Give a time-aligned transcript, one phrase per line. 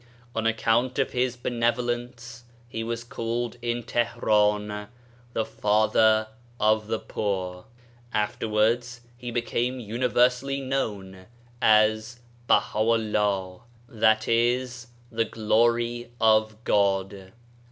[0.33, 4.87] On account of his benevolence he was called, in Teheran,
[5.33, 7.65] the" Father of the Poor."
[8.11, 11.27] Afterwards he became universally known
[11.61, 13.61] as Baha'u'llah
[13.93, 14.67] (i.e.
[15.11, 17.33] "The Glory of God").